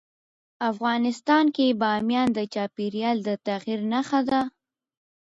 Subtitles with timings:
[0.71, 4.41] افغانستان کې بامیان د چاپېریال د تغیر نښه ده.